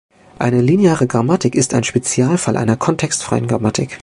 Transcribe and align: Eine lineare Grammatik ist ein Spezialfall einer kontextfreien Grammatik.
Eine 0.39 0.61
lineare 0.63 1.05
Grammatik 1.05 1.53
ist 1.53 1.75
ein 1.75 1.83
Spezialfall 1.83 2.57
einer 2.57 2.75
kontextfreien 2.75 3.45
Grammatik. 3.45 3.99